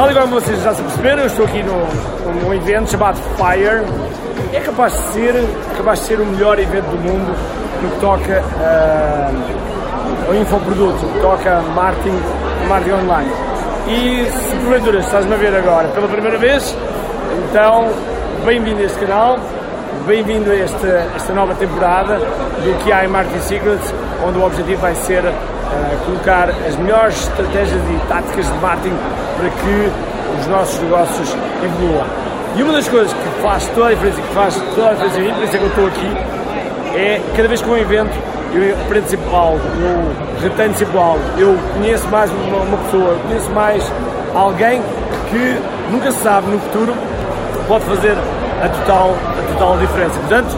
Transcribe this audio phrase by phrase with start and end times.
[0.00, 3.84] Tal e como vocês já se perceberam, eu estou aqui num, evento chamado Fire.
[4.50, 7.36] É capaz de ser, é capaz de ser o melhor evento do mundo
[7.82, 12.18] no que toca uh, ao infoproduto, no que toca marketing,
[12.66, 13.30] marketing online.
[13.88, 16.74] E se porventura estás-me a ver agora pela primeira vez,
[17.50, 17.90] então
[18.46, 19.38] bem-vindo a este canal,
[20.06, 23.94] bem-vindo a esta, esta nova temporada do em Marketing Secrets,
[24.26, 25.30] onde o objetivo vai ser
[25.72, 28.96] uh, colocar as melhores estratégias e táticas de marketing
[29.36, 29.92] para que
[30.40, 32.06] os nossos negócios evoluam.
[32.56, 35.34] E uma das coisas que faz toda a diferença, que faz toda a diferença mim,
[35.34, 36.16] por isso é que eu estou aqui,
[36.96, 41.56] é cada vez que um evento eu aprendo sempre algo, eu retenho sempre algo, eu
[41.74, 43.92] conheço mais uma, uma pessoa, conheço mais
[44.34, 44.82] alguém
[45.30, 45.60] que
[45.92, 46.92] nunca se sabe no futuro
[47.68, 48.16] pode fazer
[48.62, 50.18] a total, a total diferença.
[50.18, 50.56] Portanto,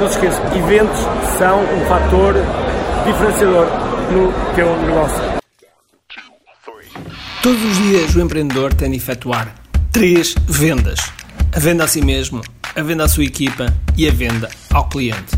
[0.00, 1.06] não se esqueça, eventos
[1.38, 2.34] são um fator
[3.04, 3.66] diferenciador
[4.10, 5.36] no teu negócio.
[7.42, 9.54] Todos os dias o empreendedor tem de efetuar
[9.92, 11.00] três vendas:
[11.54, 12.42] a venda a si mesmo,
[12.74, 15.36] a venda à sua equipa e a venda ao cliente.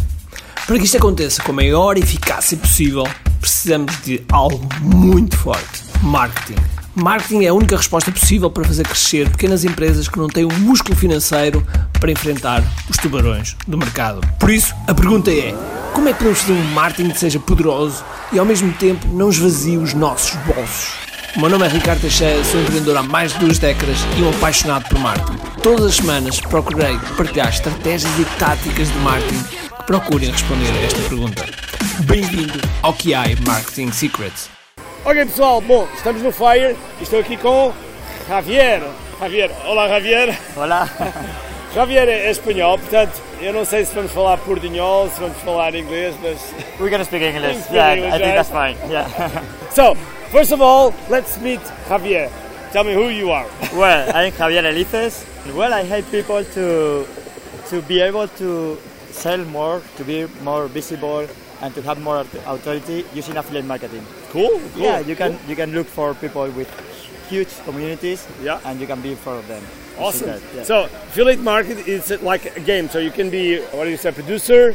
[0.67, 3.05] Para que isto aconteça com a maior eficácia possível,
[3.41, 6.61] precisamos de algo muito forte: marketing.
[6.95, 10.53] Marketing é a única resposta possível para fazer crescer pequenas empresas que não têm o
[10.53, 11.65] um músculo financeiro
[12.01, 14.21] para enfrentar os tubarões do mercado.
[14.39, 15.55] Por isso, a pergunta é:
[15.93, 19.31] como é que podemos fazer um marketing que seja poderoso e ao mesmo tempo não
[19.31, 20.93] esvazie os nossos bolsos?
[21.37, 24.31] O meu nome é Ricardo Teixeira, sou empreendedor há mais de duas décadas e um
[24.31, 25.39] apaixonado por marketing.
[25.63, 31.01] Todas as semanas procurei partilhar estratégias e táticas de marketing que procurem responder a esta
[31.09, 31.45] pergunta.
[32.01, 34.51] Bem-vindo ao QI Marketing Secrets.
[35.05, 37.73] Ok pessoal, bom, estamos no Fire e estou aqui com
[38.29, 38.83] Javier.
[39.21, 40.39] Javier, olá Javier.
[40.57, 40.89] Olá.
[41.75, 46.15] Javier é espanhol, portanto, eu não sei se vamos falar portunhol, se vamos falar inglês,
[46.23, 46.55] mas...
[46.81, 47.71] We're gonna speak English.
[47.71, 48.77] yeah, English, I think that's fine.
[48.91, 49.07] Yeah.
[49.71, 49.95] so,
[50.31, 52.31] first of all, let's meet Javier.
[52.73, 53.47] Tell me who you are.
[53.75, 55.27] well, I'm Javier Elices.
[55.55, 57.07] Well, I help people to
[57.69, 58.79] to be able to
[59.11, 61.27] sell more, to be more visible,
[61.61, 64.05] and to have more authority using affiliate marketing.
[64.31, 64.61] Cool.
[64.75, 65.29] cool yeah, you cool.
[65.29, 66.69] can you can look for people with
[67.29, 68.27] huge communities.
[68.43, 68.61] Yeah.
[68.65, 69.63] And you can be in front of them.
[69.99, 70.29] Awesome.
[70.29, 70.63] That, yeah.
[70.63, 72.89] So affiliate market is like a game.
[72.89, 74.75] So you can be what do you say, producer,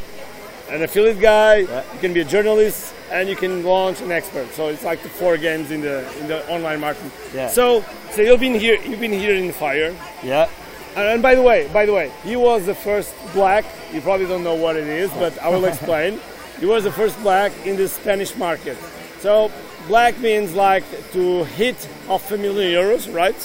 [0.70, 1.58] an affiliate guy.
[1.58, 1.92] Yeah.
[1.94, 4.52] You can be a journalist, and you can launch an expert.
[4.52, 7.10] So it's like the four games in the in the online market.
[7.34, 7.48] Yeah.
[7.48, 8.80] So so you've been here.
[8.82, 9.94] You've been here in fire.
[10.22, 10.48] Yeah.
[10.96, 13.64] And, and by the way, by the way, he was the first black.
[13.92, 16.20] You probably don't know what it is, but I will explain.
[16.60, 18.76] he was the first black in the Spanish market.
[19.18, 19.50] So
[19.88, 21.76] black means like to hit
[22.06, 23.36] half a million euros, right?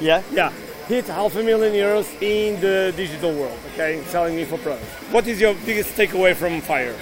[0.00, 0.22] Yeah.
[0.32, 0.52] Yeah,
[0.90, 3.58] hit half a million euros in the digital world.
[3.72, 4.90] Okay, selling info products.
[5.14, 6.94] What is your biggest takeaway from Fire?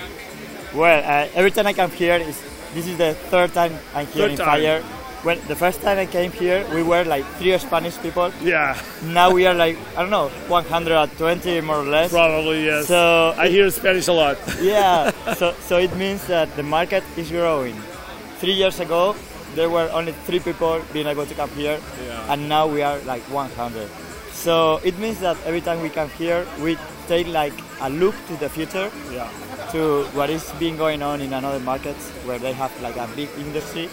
[0.74, 2.36] Well, uh, every time I come here, is
[2.74, 4.46] this is the third time I'm here Third in time.
[4.60, 4.82] Fire.
[5.26, 8.30] When the first time I came here, we were like three Spanish people.
[8.40, 12.10] Yeah, Now we are like I don't know, 120 more or less.
[12.10, 12.86] probably yes.
[12.86, 14.36] So I hear Spanish a lot.
[14.60, 15.10] yeah,
[15.40, 17.74] so so it means that the market is growing.
[18.38, 19.16] Three years ago,
[19.58, 22.32] there were only three people being able to come here, Yeah.
[22.32, 23.88] and now we are like 100.
[24.32, 24.54] So
[24.84, 28.48] it means that every time we come here, we take like a look to the
[28.48, 29.26] future, Yeah.
[29.74, 33.28] to what is being going on in another markets where they have like a big
[33.46, 33.88] industry,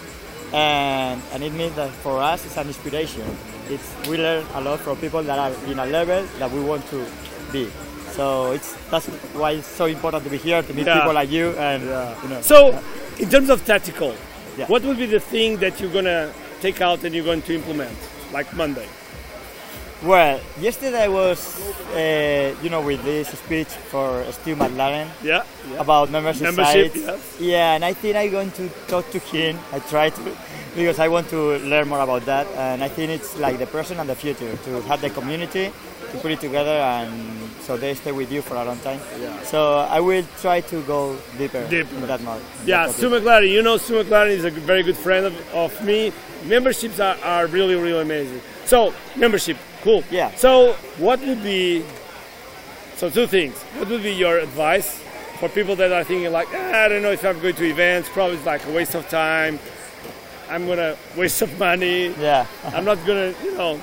[0.52, 3.26] and and it means that for us it's an inspiration.
[3.68, 6.86] It's we learn a lot from people that are in a level that we want
[6.94, 7.02] to
[7.52, 7.66] be.
[8.14, 11.00] So it's that's why it's so important to be here to meet Yeah.
[11.02, 11.82] people like you and
[12.22, 12.40] you know.
[12.52, 12.58] So,
[13.18, 14.14] in terms of tactical,
[14.56, 14.66] Yeah.
[14.66, 17.96] what would be the thing that you're gonna take out and you're going to implement,
[18.32, 18.86] like Monday?
[20.02, 21.58] Well, yesterday was,
[21.94, 25.42] uh, you know, with this speech for Stu McLaren Yeah.
[25.70, 25.80] yeah.
[25.80, 27.06] about membership, Membership, sites.
[27.06, 27.36] yes.
[27.40, 29.58] Yeah, and I think I'm going to talk to him.
[29.72, 30.20] I try to
[30.76, 33.98] because I want to learn more about that, and I think it's like the person
[33.98, 35.72] and the future to have the community
[36.12, 39.00] to put it together, and so they stay with you for a long time.
[39.20, 39.42] Yeah.
[39.42, 41.94] So I will try to go deeper, Deeper.
[41.96, 42.40] in that mark.
[42.64, 43.50] Yeah, Stu McLaren.
[43.50, 46.12] You know, Stu McLaren is a very good friend of, of me.
[46.44, 48.40] Memberships are, are really, really amazing.
[48.66, 50.04] So, membership, cool.
[50.10, 50.34] Yeah.
[50.36, 51.84] So, what would be,
[52.96, 53.54] so two things.
[53.78, 55.02] What would be your advice
[55.40, 58.08] for people that are thinking like, "Ah, I don't know if I'm going to events,
[58.08, 59.58] probably it's like a waste of time.
[60.48, 62.14] I'm gonna waste of money.
[62.20, 62.46] Yeah.
[62.66, 63.80] I'm not gonna, you know,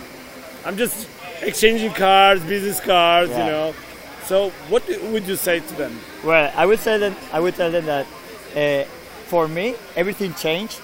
[0.66, 1.08] I'm just
[1.48, 3.74] exchanging cards, business cards, you know.
[4.26, 6.00] So, what would you say to them?
[6.24, 7.16] Well, I would tell them.
[7.32, 8.06] I would tell them that
[8.56, 8.84] uh,
[9.28, 10.80] for me, everything changed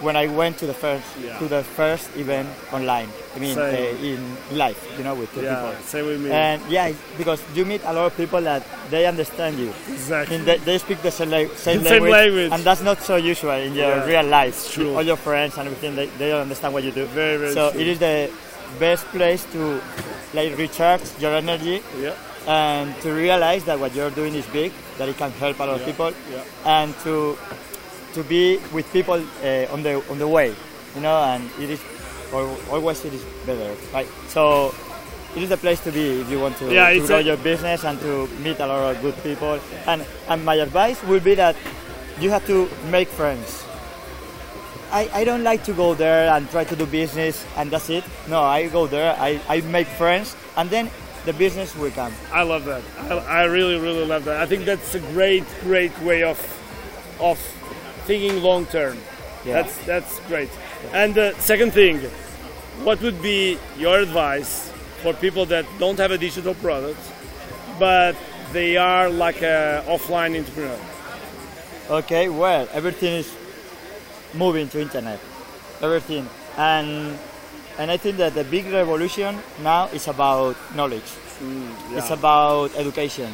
[0.00, 1.38] when I went to the first Yeah.
[1.38, 3.08] to the first event online.
[3.36, 3.64] I mean, uh,
[4.00, 4.18] in
[4.56, 5.84] life, you know, with two Yeah, people.
[5.84, 6.30] same with me.
[6.30, 9.68] And yeah, because you meet a lot of people that they understand you.
[9.68, 10.36] I Exactly.
[10.38, 12.50] mean, they, they speak the same, la- same, Same language, language.
[12.52, 14.72] and that's not so usual in your Yeah, real life.
[14.72, 14.96] true.
[14.96, 17.04] All your friends and everything, they, they don't understand what you do.
[17.04, 17.80] Very, very so true.
[17.80, 18.30] it is the
[18.78, 19.80] best place to
[20.34, 22.14] like recharge your energy yeah.
[22.46, 25.80] and to realize that what you're doing is big, that it can help a lot
[25.80, 26.44] of people, yeah.
[26.64, 27.36] and to
[28.14, 30.54] to be with people uh, on the on the way,
[30.94, 31.80] you know, and it is
[32.70, 34.08] always it is better, right?
[34.28, 34.74] So
[35.36, 37.36] it is the place to be if you want to, Yeah, to grow a- your
[37.36, 39.60] business and to meet a lot of good people.
[39.86, 41.56] And and my advice will be that
[42.20, 43.64] you have to make friends.
[44.92, 48.04] I, I don't like to go there and try to do business and that's it.
[48.28, 50.90] No, I go there, I, I make friends, and then
[51.24, 52.12] the business will come.
[52.32, 52.82] I love that.
[52.98, 54.40] I, I really, really love that.
[54.40, 56.38] I think that's a great, great way of
[57.20, 57.38] of
[58.06, 58.96] thinking long term.
[59.44, 59.62] Yeah.
[59.62, 60.50] That's that's great.
[60.92, 61.98] And the second thing,
[62.84, 64.72] what would be your advice
[65.02, 67.00] for people that don't have a digital product,
[67.78, 68.16] but
[68.52, 70.78] they are like an offline entrepreneur?
[71.90, 73.34] Okay, well, everything is
[74.34, 75.20] moving to internet.
[75.82, 76.28] Everything.
[76.56, 77.18] And
[77.78, 81.08] and I think that the big revolution now is about knowledge.
[81.40, 83.32] Hmm, it's about education.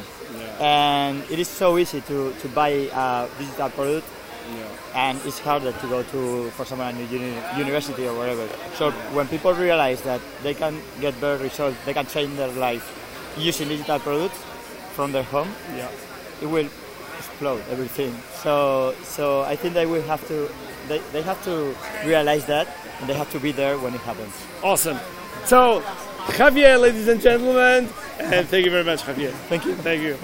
[0.59, 4.07] And it is so easy to, to buy a digital product
[4.95, 8.47] and it's harder to go to for someone at uni- university or whatever.
[8.75, 12.85] So when people realize that they can get better results, they can change their life
[13.37, 14.37] using digital products
[14.95, 15.89] from their home, Yeah.
[16.41, 16.69] it will
[17.19, 18.15] explode everything.
[18.41, 20.49] So so I think that we have to
[20.87, 21.75] they, they have to
[22.05, 22.67] realize that
[22.99, 24.33] and they have to be there when it happens.
[24.63, 24.97] Awesome.
[25.45, 25.81] So,
[26.35, 27.89] Javier, ladies and gentlemen,
[28.19, 29.31] and thank you very much, Javier.
[29.49, 29.75] Thank you.
[29.75, 30.17] Thank you.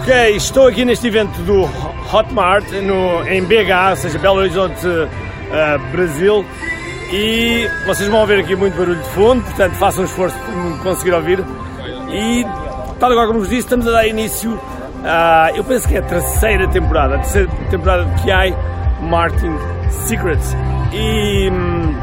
[0.00, 1.68] Ok, estou aqui neste evento do
[2.12, 6.44] Hotmart no, em BH, ou seja, Belo Horizonte, eh, Brasil.
[7.12, 10.78] E vocês vão ouvir aqui muito barulho de fundo, portanto façam um esforço para me
[10.78, 11.44] conseguir ouvir.
[12.10, 12.44] E,
[12.98, 14.58] tal agora como vos disse, estamos a dar início
[15.04, 18.54] a, eu penso que é a terceira temporada, a terceira temporada de QI
[19.00, 19.56] Marketing
[20.06, 20.56] Secrets.
[20.92, 21.94] E hum,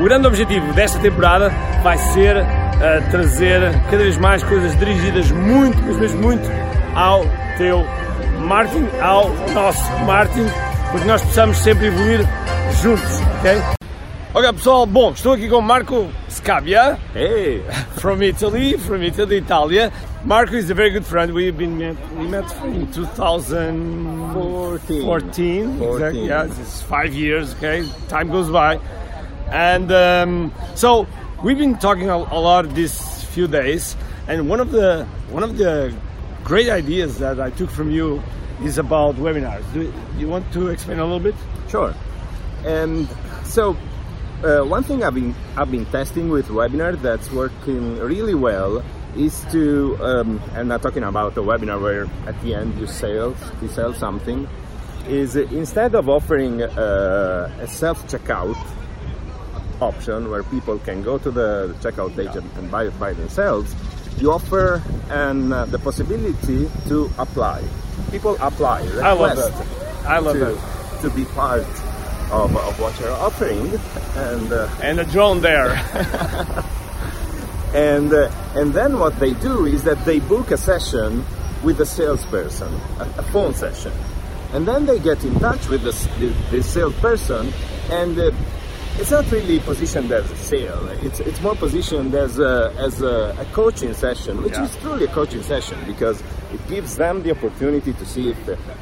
[0.00, 1.50] o grande objetivo desta temporada
[1.82, 3.60] vai ser eh, trazer
[3.90, 6.50] cada vez mais coisas dirigidas muito, mas mesmo muito,
[6.94, 7.24] ao
[7.58, 7.84] teu
[8.46, 10.46] marketing, ao nosso marketing,
[10.90, 12.26] porque nós precisamos sempre evoluir
[12.80, 13.79] juntos, ok?
[14.32, 17.64] Ok pessoal, bom, estou aqui com Marco Scabia, Hey,
[17.98, 19.92] from Italy, from Italy, Italia.
[20.24, 21.32] Marco is a very good friend.
[21.32, 25.04] We've been met, we met in 2014.
[25.04, 25.82] 14.
[25.82, 26.26] exactly.
[26.28, 27.54] Yeah, it's five years.
[27.54, 28.78] Okay, time goes by,
[29.50, 31.08] and um, so
[31.42, 33.96] we've been talking a, a lot these few days.
[34.28, 35.92] And one of the one of the
[36.44, 38.22] great ideas that I took from you
[38.62, 39.64] is about webinars.
[39.72, 41.34] Do you want to explain a little bit?
[41.68, 41.92] sure.
[42.64, 43.08] And
[43.44, 43.76] so,
[44.44, 48.82] uh, one thing I've been I've been testing with webinar that's working really well
[49.16, 53.34] is to, um, and not talking about a webinar where at the end you sell
[53.60, 54.48] you sell something,
[55.08, 58.56] is instead of offering uh, a self checkout
[59.80, 63.74] option where people can go to the checkout page and, buy it by themselves,
[64.18, 67.62] you offer and uh, the possibility to apply.
[68.10, 68.80] People apply.
[69.02, 70.06] I love that.
[70.06, 71.00] I love to, that.
[71.02, 71.66] to be part
[72.30, 73.66] of, of what you're offering,
[74.16, 75.70] and uh, And a drone there.
[77.74, 81.24] and uh, and then what they do is that they book a session
[81.62, 83.92] with a salesperson, a, a phone session,
[84.52, 87.52] and then they get in touch with this the, the salesperson,
[87.90, 88.30] and uh,
[88.96, 90.88] it's not really positioned as a sale.
[91.02, 94.64] It's it's more positioned as a as a, a coaching session, which Yeah.
[94.64, 98.36] is truly a coaching session because it gives them the opportunity to see if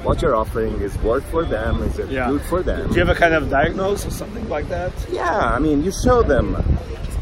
[0.05, 2.29] what you're offering is worth for them, is it Yeah.
[2.31, 2.89] good for them.
[2.89, 4.93] Do you have a kind of diagnosis or something like that?
[5.11, 6.57] Yeah, I mean, you show them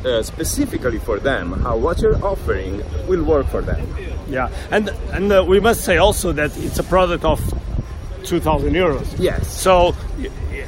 [0.05, 3.85] uh, specifically for them how what you're offering will work for them.
[4.29, 7.41] Yeah, and and uh, we must say also that it's a product of
[8.25, 9.07] 2,000 euros.
[9.19, 9.49] Yes.
[9.49, 9.95] So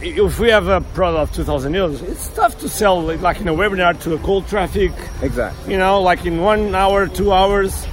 [0.00, 3.48] if we have a product of 2,000 euros, it's tough to sell like like in
[3.48, 4.92] a webinar to a cold traffic.
[5.22, 5.72] Exactly.
[5.72, 7.86] You know, like in one hour, two hours,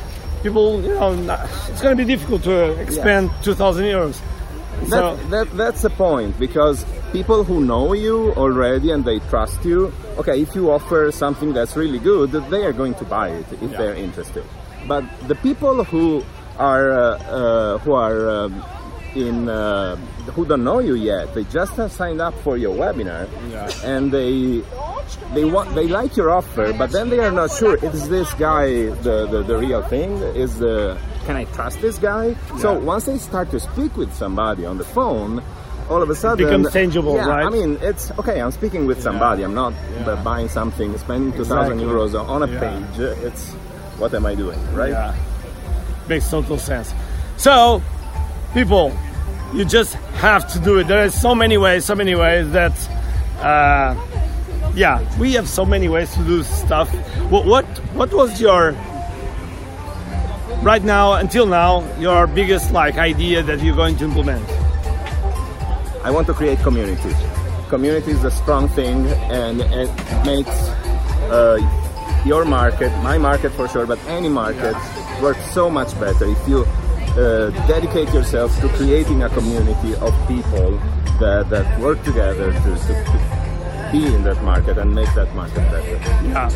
[0.45, 0.81] people.
[0.81, 4.15] You know, not- it's going to be difficult to expend 2,000 euros.
[4.89, 9.63] So That, that, that's the point because people who know you already and they trust
[9.65, 13.45] you, okay, if you offer something that's really good, they are going to buy it
[13.53, 13.77] if Yeah.
[13.79, 14.43] they're interested.
[14.87, 16.23] But the people who
[16.59, 17.03] are uh,
[17.39, 18.63] uh, who are um,
[19.15, 19.95] in uh,
[20.35, 23.69] who don't know you yet, they just have signed up for your webinar, Yeah.
[23.83, 24.61] and they
[25.33, 28.67] they want they like your offer, but then they are not sure is this guy
[29.05, 30.11] the, the, the real thing?
[30.35, 32.35] Is the can I trust this guy?
[32.59, 35.41] So once they start to speak with somebody on the phone,
[35.89, 37.45] all of a sudden it becomes tangible, yeah, right?
[37.45, 38.41] I mean, it's okay.
[38.41, 39.43] I'm speaking with somebody.
[39.43, 39.73] I'm not
[40.05, 40.15] Yeah.
[40.23, 41.85] buying something, spending 2,000 Exactly.
[41.85, 42.59] euros on a Yeah.
[42.59, 42.99] page.
[43.23, 43.53] It's
[43.97, 44.91] what am I doing, right?
[44.91, 45.13] Yeah.
[46.09, 46.93] Makes total sense.
[47.37, 47.81] So,
[48.55, 48.97] people,
[49.53, 49.93] you just
[50.23, 50.87] have to do it.
[50.87, 52.71] There are so many ways, so many ways that,
[53.41, 53.93] uh,
[54.73, 56.89] yeah, we have so many ways to do stuff.
[57.29, 58.71] What, what, what was your,
[60.63, 64.47] right now, until now, your biggest like idea that you're going to implement?
[66.05, 67.13] I want to create community.
[67.67, 69.91] Community is a strong thing, and it
[70.25, 70.55] makes
[71.29, 71.59] uh,
[72.25, 74.75] your market, my market for sure, but any market
[75.21, 76.65] works so much better if you
[77.17, 80.77] uh, dedicate yourself to creating a community of people
[81.19, 83.35] that, that work together to, to,
[83.91, 85.97] be in that market and make that market better.
[86.27, 86.49] Yeah.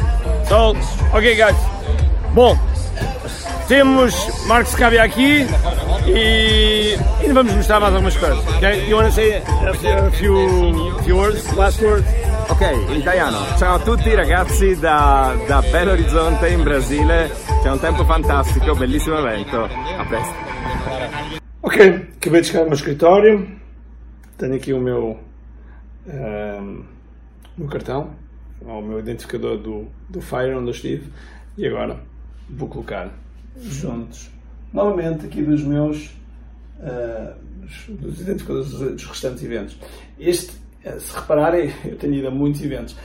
[0.46, 0.76] So,
[1.14, 1.56] ok, guys.
[2.34, 2.58] Bom,
[3.68, 4.14] temos
[4.48, 5.48] Marcos Cavia aqui
[6.08, 8.40] e ainda vamos mostrar mais algumas coisas.
[8.58, 8.88] Okay?
[8.90, 12.08] You want to say a few, a few, few words, last words?
[12.50, 13.38] Ok, in italiano.
[13.58, 17.49] Ciao a tutti ragazzi da, da Belo Horizonte in Brasile.
[17.62, 19.58] C'è un tempo fantastico, bellissimo evento.
[19.64, 20.34] A presto.
[21.62, 23.48] Ok, acabei de chegar no meu escritório.
[24.38, 25.20] Tenho aqui o meu,
[26.08, 26.82] ehm,
[27.58, 28.12] o meu cartão,
[28.62, 31.12] o meu identificador do, do Fire onde eu estive.
[31.58, 32.00] E agora
[32.50, 33.12] vou colocar
[33.62, 34.30] juntos
[34.72, 36.12] novamente aqui dos meus
[36.82, 37.34] eh,
[37.88, 39.78] dos- identificadores dos, dos restantes eventos.
[40.18, 40.54] Este,
[40.86, 42.96] eh, se repararem, eu tenho ido a muitos eventos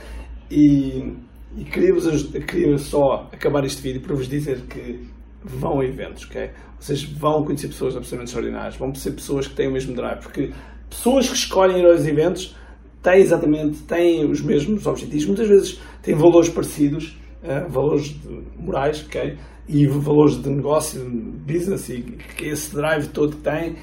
[0.49, 1.13] e,
[1.57, 4.99] e queria-vos aj- queria só acabar este vídeo para vos dizer que
[5.43, 6.49] vão a eventos, ok?
[6.79, 10.51] Vocês vão conhecer pessoas absolutamente extraordinárias, vão ser pessoas que têm o mesmo drive, porque
[10.89, 12.55] pessoas que escolhem ir aos eventos
[13.01, 19.03] têm exatamente têm os mesmos objetivos, muitas vezes têm valores parecidos, eh, valores de- morais,
[19.05, 19.37] ok?
[19.67, 22.01] E valores de negócio, de business e
[22.37, 23.75] que esse drive todo que tem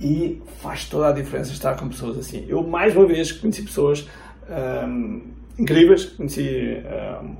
[0.00, 2.44] e faz toda a diferença estar com pessoas assim.
[2.48, 4.06] Eu mais uma vez conheci pessoas
[4.48, 5.20] ahm,
[5.58, 7.34] incríveis, conheci ahm,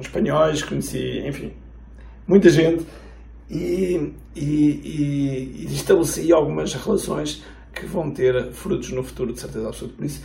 [0.00, 1.52] espanhóis, conheci, enfim,
[2.26, 2.84] muita gente
[3.50, 9.66] e, e, e, e estabeleci algumas relações que vão ter frutos no futuro, de certeza
[9.68, 9.96] absoluta.
[9.96, 10.22] Por isso,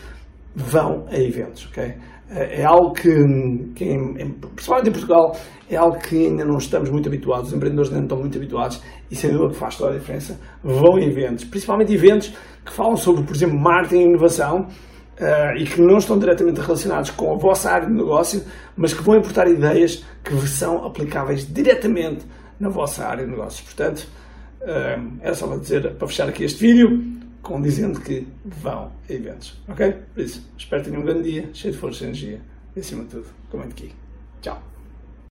[0.55, 1.83] vão a eventos, ok?
[1.83, 3.07] É é algo que,
[3.75, 5.35] que em- principalmente em Portugal,
[5.69, 8.81] é algo que ainda não estamos muito habituados, os empreendedores ainda não estão muito habituados
[9.11, 10.39] e sem dúvida que faz toda a diferença.
[10.63, 12.33] Vão a eventos, principalmente eventos
[12.65, 14.67] que falam sobre, por exemplo, marketing e inovação,
[15.17, 18.43] eh, e que não estão diretamente relacionados com a vossa área de negócio,
[18.75, 22.25] mas que vão importar ideias que são aplicáveis diretamente
[22.59, 23.61] na vossa área de negócios.
[23.61, 24.07] Portanto,
[24.61, 29.13] eh, era só para dizer, para fechar aqui este vídeo, com dizendo que vão a
[29.13, 29.61] eventos.
[29.67, 29.93] Ok?
[30.13, 32.41] Por isso, espero que tenham um grande dia, cheio de força e energia.
[32.75, 33.93] E acima de tudo, comente aqui.
[34.41, 34.74] Tchau.